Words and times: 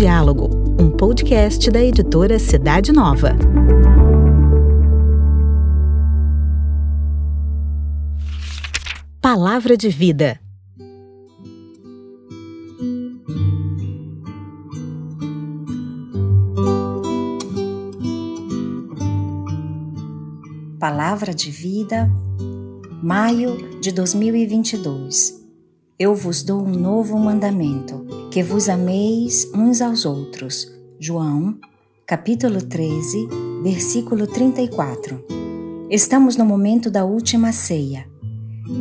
Diálogo, 0.00 0.48
um 0.80 0.90
podcast 0.90 1.70
da 1.70 1.78
editora 1.78 2.38
Cidade 2.38 2.90
Nova. 2.90 3.36
Palavra 9.20 9.76
de 9.76 9.90
Vida. 9.90 10.40
Palavra 20.78 21.34
de 21.34 21.50
Vida, 21.50 22.10
maio 23.02 23.78
de 23.82 23.92
2022. 23.92 25.39
Eu 26.00 26.14
vos 26.14 26.42
dou 26.42 26.62
um 26.62 26.70
novo 26.70 27.18
mandamento, 27.18 28.06
que 28.30 28.42
vos 28.42 28.70
ameis 28.70 29.46
uns 29.54 29.82
aos 29.82 30.06
outros. 30.06 30.66
João, 30.98 31.58
capítulo 32.06 32.62
13, 32.62 33.28
versículo 33.62 34.26
34. 34.26 35.22
Estamos 35.90 36.38
no 36.38 36.46
momento 36.46 36.90
da 36.90 37.04
última 37.04 37.52
ceia. 37.52 38.08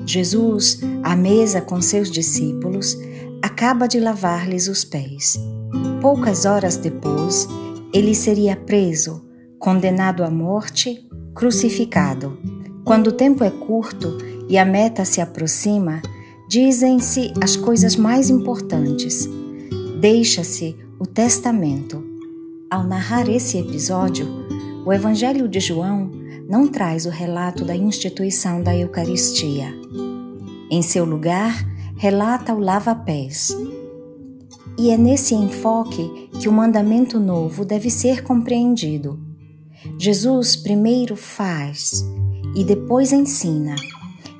Jesus, 0.05 0.79
à 1.03 1.13
mesa 1.13 1.59
com 1.59 1.81
seus 1.81 2.09
discípulos, 2.09 2.97
acaba 3.41 3.85
de 3.85 3.99
lavar-lhes 3.99 4.69
os 4.69 4.85
pés. 4.85 5.37
Poucas 6.01 6.45
horas 6.45 6.77
depois, 6.77 7.49
ele 7.93 8.15
seria 8.15 8.55
preso, 8.55 9.27
condenado 9.59 10.23
à 10.23 10.29
morte, 10.29 11.05
crucificado. 11.35 12.39
Quando 12.85 13.07
o 13.07 13.11
tempo 13.11 13.43
é 13.43 13.51
curto 13.51 14.17
e 14.47 14.57
a 14.57 14.63
meta 14.63 15.03
se 15.03 15.19
aproxima, 15.19 16.01
dizem-se 16.49 17.31
as 17.43 17.55
coisas 17.55 17.95
mais 17.95 18.31
importantes. 18.31 19.29
Deixa-se 20.01 20.75
o 20.97 21.05
testamento. 21.05 22.03
Ao 22.71 22.83
narrar 22.83 23.29
esse 23.29 23.59
episódio, 23.59 24.27
o 24.83 24.91
Evangelho 24.91 25.47
de 25.47 25.59
João 25.59 26.09
não 26.49 26.67
traz 26.67 27.05
o 27.05 27.11
relato 27.11 27.63
da 27.63 27.75
instituição 27.75 28.63
da 28.63 28.75
Eucaristia. 28.75 29.71
Em 30.71 30.81
seu 30.81 31.05
lugar, 31.05 31.53
relata 31.95 32.51
o 32.55 32.59
lava-pés. 32.59 33.55
E 34.75 34.89
é 34.89 34.97
nesse 34.97 35.35
enfoque 35.35 36.31
que 36.39 36.49
o 36.49 36.51
mandamento 36.51 37.19
novo 37.19 37.63
deve 37.63 37.91
ser 37.91 38.23
compreendido. 38.23 39.19
Jesus 39.99 40.55
primeiro 40.55 41.15
faz 41.15 42.03
e 42.55 42.63
depois 42.63 43.13
ensina, 43.13 43.75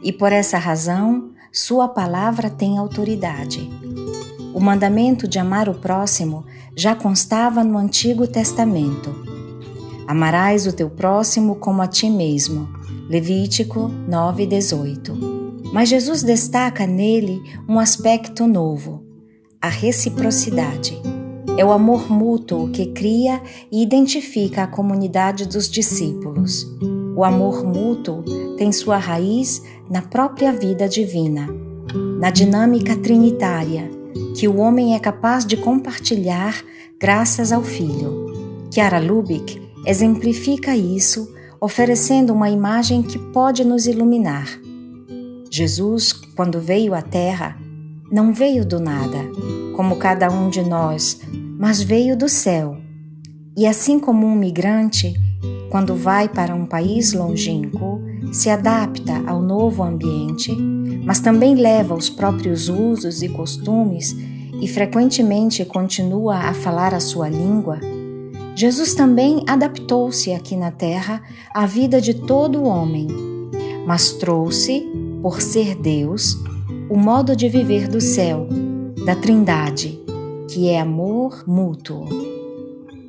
e 0.02 0.11
por 0.11 0.33
essa 0.33 0.58
razão 0.58 1.28
sua 1.52 1.88
palavra 1.88 2.50
tem 2.50 2.78
autoridade. 2.78 3.69
O 4.53 4.59
mandamento 4.59 5.28
de 5.28 5.39
amar 5.39 5.67
o 5.67 5.73
próximo 5.73 6.45
já 6.75 6.95
constava 6.95 7.64
no 7.64 7.78
Antigo 7.78 8.28
Testamento. 8.28 9.16
Amarás 10.08 10.67
o 10.67 10.73
teu 10.73 10.89
próximo 10.89 11.55
como 11.55 11.81
a 11.81 11.88
ti 11.88 12.09
mesmo. 12.09 12.70
Levítico 13.09 13.89
9:18. 14.08 15.17
Mas 15.73 15.89
Jesus 15.89 16.23
destaca 16.23 16.86
nele 16.86 17.42
um 17.67 17.80
aspecto 17.80 18.45
novo: 18.47 19.03
a 19.61 19.70
reciprocidade. 19.70 21.00
É 21.58 21.66
o 21.66 21.72
amor 21.72 22.11
mútuo 22.11 22.70
que 22.70 22.88
cria 22.88 23.42
e 23.72 23.81
identifica 23.81 24.64
a 24.64 24.67
comunidade 24.67 25.47
dos 25.47 25.70
discípulos. 25.70 26.66
O 27.20 27.25
amor 27.25 27.66
mútuo 27.66 28.23
tem 28.56 28.72
sua 28.72 28.95
raiz 28.95 29.62
na 29.89 30.02
própria 30.02 30.53
vida 30.53 30.88
divina, 30.88 31.50
na 32.17 32.30
dinâmica 32.30 32.95
trinitária 32.95 33.92
que 34.38 34.48
o 34.48 34.56
homem 34.56 34.95
é 34.95 35.00
capaz 35.00 35.45
de 35.45 35.58
compartilhar 35.58 36.64
graças 36.98 37.52
ao 37.52 37.61
Filho. 37.61 38.26
Chiara 38.73 38.99
Lubick 38.99 39.61
exemplifica 39.86 40.77
isso 40.77 41.30
oferecendo 41.60 42.32
uma 42.32 42.49
imagem 42.49 43.04
que 43.04 43.20
pode 43.20 43.66
nos 43.66 43.86
iluminar. 43.86 44.48
Jesus, 45.52 46.14
quando 46.14 46.61
veio 46.61 46.93
à 46.93 47.02
Terra, 47.02 47.60
não 48.10 48.33
veio 48.33 48.66
do 48.66 48.80
nada, 48.80 49.30
como 49.76 49.98
cada 49.98 50.32
um 50.32 50.49
de 50.49 50.64
nós, 50.64 51.20
mas 51.60 51.82
veio 51.82 52.16
do 52.16 52.30
céu. 52.30 52.77
E 53.58 53.67
assim 53.67 53.99
como 53.99 54.26
um 54.26 54.38
migrante, 54.38 55.16
quando 55.69 55.95
vai 55.95 56.27
para 56.27 56.55
um 56.55 56.65
país 56.65 57.13
longínquo, 57.13 58.02
se 58.31 58.49
adapta 58.49 59.23
ao 59.27 59.41
novo 59.41 59.83
ambiente, 59.83 60.55
mas 61.05 61.19
também 61.19 61.55
leva 61.55 61.95
os 61.95 62.09
próprios 62.09 62.69
usos 62.69 63.21
e 63.21 63.30
costumes 63.30 64.15
e 64.61 64.67
frequentemente 64.67 65.63
continua 65.63 66.35
a 66.35 66.53
falar 66.53 66.93
a 66.93 66.99
sua 66.99 67.30
língua, 67.30 67.80
Jesus 68.55 68.93
também 68.93 69.43
adaptou-se 69.47 70.33
aqui 70.33 70.57
na 70.57 70.69
terra 70.69 71.21
à 71.53 71.65
vida 71.65 72.01
de 72.01 72.13
todo 72.13 72.65
homem, 72.65 73.07
mas 73.86 74.11
trouxe, 74.11 74.86
por 75.21 75.41
ser 75.41 75.75
Deus, 75.75 76.37
o 76.89 76.97
modo 76.97 77.36
de 77.36 77.47
viver 77.47 77.87
do 77.87 78.01
céu, 78.01 78.47
da 79.05 79.15
Trindade, 79.15 79.97
que 80.49 80.67
é 80.67 80.80
amor 80.80 81.45
mútuo. 81.47 82.05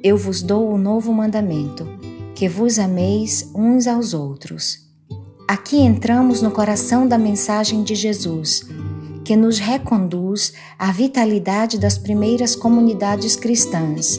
Eu 0.04 0.16
vos 0.16 0.40
dou 0.40 0.72
o 0.72 0.78
novo 0.78 1.12
mandamento 1.12 1.99
que 2.40 2.48
vos 2.48 2.78
ameis 2.78 3.50
uns 3.54 3.86
aos 3.86 4.14
outros. 4.14 4.78
Aqui 5.46 5.76
entramos 5.76 6.40
no 6.40 6.50
coração 6.50 7.06
da 7.06 7.18
mensagem 7.18 7.82
de 7.82 7.94
Jesus, 7.94 8.66
que 9.22 9.36
nos 9.36 9.58
reconduz 9.58 10.54
à 10.78 10.90
vitalidade 10.90 11.78
das 11.78 11.98
primeiras 11.98 12.56
comunidades 12.56 13.36
cristãs 13.36 14.18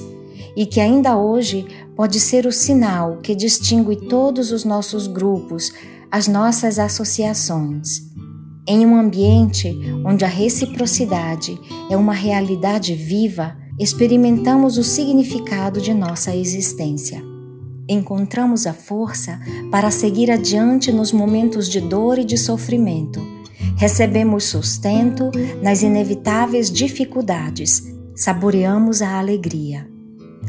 e 0.55 0.67
que 0.67 0.79
ainda 0.79 1.17
hoje 1.17 1.65
pode 1.95 2.19
ser 2.19 2.45
o 2.45 2.51
sinal 2.51 3.17
que 3.23 3.33
distingue 3.33 3.95
todos 4.07 4.51
os 4.51 4.63
nossos 4.63 5.07
grupos, 5.07 5.73
as 6.11 6.27
nossas 6.27 6.77
associações. 6.77 8.03
Em 8.67 8.85
um 8.85 8.95
ambiente 8.95 9.75
onde 10.05 10.23
a 10.23 10.27
reciprocidade 10.27 11.59
é 11.89 11.97
uma 11.97 12.13
realidade 12.13 12.93
viva, 12.93 13.57
experimentamos 13.79 14.77
o 14.77 14.83
significado 14.83 15.81
de 15.81 15.91
nossa 15.91 16.35
existência 16.35 17.30
encontramos 17.93 18.65
a 18.65 18.73
força 18.73 19.39
para 19.71 19.91
seguir 19.91 20.31
adiante 20.31 20.91
nos 20.91 21.11
momentos 21.11 21.67
de 21.67 21.81
dor 21.81 22.19
e 22.19 22.23
de 22.23 22.37
sofrimento. 22.37 23.21
Recebemos 23.75 24.45
sustento 24.45 25.31
nas 25.61 25.81
inevitáveis 25.81 26.71
dificuldades, 26.71 27.83
saboreamos 28.15 29.01
a 29.01 29.17
alegria. 29.17 29.89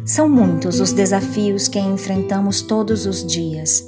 São 0.04 0.28
muitos 0.28 0.80
os 0.80 0.92
desafios 0.92 1.68
que 1.68 1.78
enfrentamos 1.78 2.60
todos 2.60 3.06
os 3.06 3.24
dias: 3.24 3.84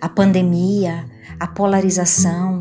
a 0.00 0.08
pandemia, 0.08 1.04
a 1.38 1.46
polarização, 1.46 2.58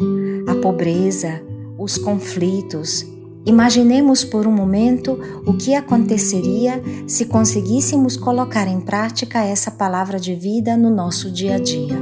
a 0.47 0.56
pobreza, 0.56 1.41
os 1.77 1.97
conflitos, 1.97 3.06
Imaginemos 3.45 4.23
por 4.23 4.45
um 4.45 4.51
momento 4.51 5.17
o 5.45 5.53
que 5.53 5.73
aconteceria 5.73 6.83
se 7.07 7.25
conseguíssemos 7.25 8.17
colocar 8.17 8.67
em 8.67 8.81
prática 8.81 9.44
essa 9.44 9.72
palavra 9.72 10.19
de 10.19 10.35
vida 10.35 10.75
no 10.75 10.89
nosso 10.89 11.31
dia 11.31 11.55
a 11.55 11.59
dia. 11.59 11.97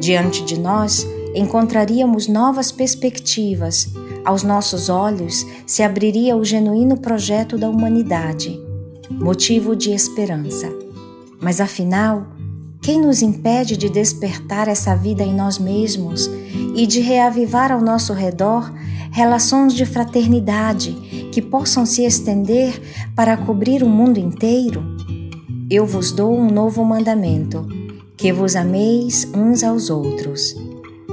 Diante 0.00 0.44
de 0.44 0.60
nós, 0.60 1.06
encontraríamos 1.34 2.28
novas 2.28 2.70
perspectivas. 2.70 3.88
Aos 4.24 4.42
nossos 4.42 4.88
olhos 4.88 5.46
se 5.66 5.82
abriria 5.82 6.36
o 6.36 6.44
genuíno 6.44 6.98
projeto 6.98 7.56
da 7.56 7.68
humanidade, 7.68 8.60
motivo 9.10 9.74
de 9.74 9.92
esperança. 9.92 10.68
Mas 11.40 11.60
afinal, 11.60 12.26
quem 12.80 13.00
nos 13.00 13.22
impede 13.22 13.76
de 13.76 13.88
despertar 13.88 14.68
essa 14.68 14.94
vida 14.94 15.22
em 15.22 15.34
nós 15.34 15.58
mesmos 15.58 16.30
e 16.74 16.86
de 16.86 17.00
reavivar 17.00 17.72
ao 17.72 17.80
nosso 17.80 18.12
redor 18.12 18.72
relações 19.10 19.74
de 19.74 19.86
fraternidade 19.86 20.92
que 21.32 21.40
possam 21.40 21.86
se 21.86 22.04
estender 22.04 22.80
para 23.14 23.36
cobrir 23.36 23.82
o 23.82 23.88
mundo 23.88 24.18
inteiro? 24.18 24.82
Eu 25.68 25.84
vos 25.84 26.12
dou 26.12 26.38
um 26.38 26.48
novo 26.48 26.84
mandamento: 26.84 27.66
que 28.16 28.32
vos 28.32 28.54
ameis 28.54 29.26
uns 29.34 29.64
aos 29.64 29.90
outros. 29.90 30.54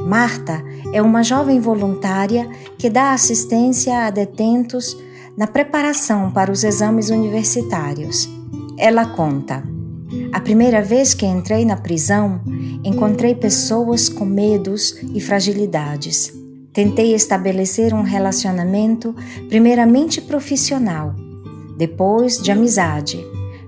Marta 0.06 0.64
é 0.94 1.02
uma 1.02 1.24
jovem 1.24 1.60
voluntária 1.60 2.48
que 2.78 2.90
dá 2.90 3.14
assistência 3.14 4.06
a 4.06 4.10
detentos 4.10 4.96
na 5.36 5.48
preparação 5.48 6.30
para 6.30 6.52
os 6.52 6.64
exames 6.64 7.10
universitários. 7.10 8.30
Ela 8.78 9.06
conta: 9.06 9.64
A 10.32 10.40
primeira 10.40 10.82
vez 10.82 11.14
que 11.14 11.26
entrei 11.26 11.64
na 11.66 11.78
prisão, 11.78 12.42
encontrei 12.84 13.36
pessoas 13.36 14.10
com 14.10 14.26
medos 14.26 14.96
e 15.14 15.22
fragilidades. 15.22 16.34
Tentei 16.74 17.14
estabelecer 17.14 17.94
um 17.94 18.02
relacionamento, 18.02 19.16
primeiramente 19.48 20.20
profissional, 20.20 21.14
depois 21.78 22.42
de 22.42 22.52
amizade, 22.52 23.24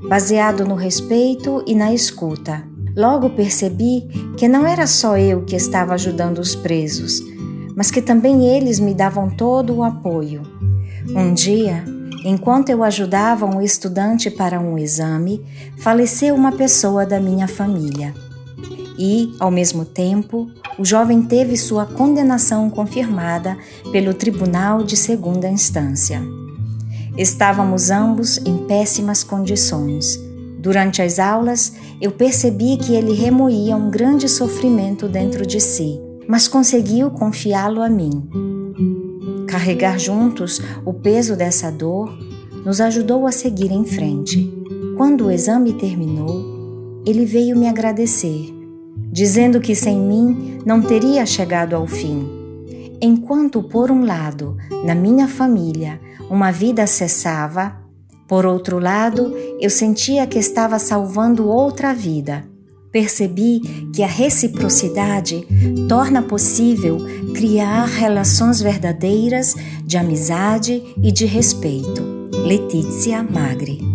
baseado 0.09 0.65
no 0.65 0.73
respeito 0.73 1.63
e 1.67 1.75
na 1.75 1.93
escuta. 1.93 2.63
Logo 2.95 3.29
percebi 3.31 4.07
que 4.37 4.47
não 4.47 4.65
era 4.65 4.87
só 4.87 5.17
eu 5.17 5.43
que 5.43 5.55
estava 5.55 5.93
ajudando 5.93 6.39
os 6.39 6.55
presos, 6.55 7.21
mas 7.75 7.91
que 7.91 8.01
também 8.01 8.55
eles 8.55 8.79
me 8.79 8.93
davam 8.93 9.29
todo 9.29 9.75
o 9.75 9.83
apoio. 9.83 10.41
Um 11.15 11.33
dia, 11.33 11.83
Enquanto 12.27 12.69
eu 12.69 12.83
ajudava 12.83 13.45
um 13.45 13.61
estudante 13.61 14.31
para 14.31 14.59
um 14.59 14.79
exame, 14.79 15.45
faleceu 15.77 16.33
uma 16.33 16.51
pessoa 16.51 17.05
da 17.05 17.19
minha 17.19 17.47
família. 17.47 18.15
E, 18.97 19.31
ao 19.39 19.51
mesmo 19.51 19.85
tempo, 19.85 20.49
o 20.79 20.83
jovem 20.83 21.21
teve 21.21 21.55
sua 21.55 21.85
condenação 21.85 22.67
confirmada 22.67 23.55
pelo 23.91 24.11
Tribunal 24.11 24.81
de 24.81 24.97
Segunda 24.97 25.47
Instância. 25.47 26.19
Estávamos 27.15 27.91
ambos 27.91 28.39
em 28.39 28.57
péssimas 28.65 29.23
condições. 29.23 30.19
Durante 30.57 31.03
as 31.03 31.19
aulas, 31.19 31.73
eu 32.01 32.11
percebi 32.11 32.75
que 32.77 32.95
ele 32.95 33.13
remoía 33.13 33.77
um 33.77 33.91
grande 33.91 34.27
sofrimento 34.27 35.07
dentro 35.07 35.45
de 35.45 35.61
si, 35.61 36.01
mas 36.27 36.47
conseguiu 36.47 37.11
confiá-lo 37.11 37.83
a 37.83 37.87
mim. 37.87 38.27
Carregar 39.55 39.97
juntos 39.97 40.61
o 40.83 40.91
peso 40.93 41.33
dessa 41.33 41.71
dor 41.71 42.13
nos 42.65 42.81
ajudou 42.81 43.25
a 43.25 43.31
seguir 43.31 43.71
em 43.71 43.85
frente. 43.85 44.53
Quando 44.97 45.27
o 45.27 45.31
exame 45.31 45.71
terminou, 45.71 47.01
ele 47.05 47.25
veio 47.25 47.55
me 47.55 47.65
agradecer, 47.65 48.53
dizendo 49.13 49.61
que 49.61 49.73
sem 49.73 49.97
mim 49.97 50.59
não 50.65 50.81
teria 50.81 51.25
chegado 51.25 51.73
ao 51.73 51.87
fim. 51.87 52.27
Enquanto, 53.01 53.63
por 53.63 53.89
um 53.89 54.03
lado, 54.03 54.57
na 54.83 54.93
minha 54.93 55.25
família, 55.25 56.01
uma 56.29 56.51
vida 56.51 56.85
cessava, 56.85 57.77
por 58.27 58.45
outro 58.45 58.77
lado, 58.77 59.33
eu 59.61 59.69
sentia 59.69 60.27
que 60.27 60.37
estava 60.37 60.77
salvando 60.77 61.47
outra 61.47 61.93
vida. 61.93 62.43
Percebi 62.95 63.59
que 63.93 64.03
a 64.03 64.07
reciprocidade 64.07 65.45
torna 65.89 66.21
possível 66.21 66.97
criar 67.33 67.83
relações 67.87 68.61
verdadeiras 68.61 69.53
de 69.83 69.97
amizade 69.97 70.81
e 71.03 71.11
de 71.11 71.25
respeito. 71.25 72.29
Letícia 72.45 73.21
Magre 73.21 73.94